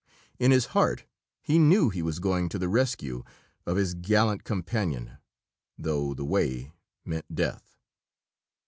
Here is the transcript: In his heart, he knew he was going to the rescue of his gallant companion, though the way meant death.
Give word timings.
In 0.39 0.49
his 0.49 0.65
heart, 0.73 1.05
he 1.43 1.59
knew 1.59 1.91
he 1.91 2.01
was 2.01 2.17
going 2.17 2.49
to 2.49 2.57
the 2.57 2.67
rescue 2.67 3.23
of 3.67 3.77
his 3.77 3.93
gallant 3.93 4.43
companion, 4.43 5.19
though 5.77 6.15
the 6.15 6.25
way 6.25 6.71
meant 7.05 7.35
death. 7.35 7.77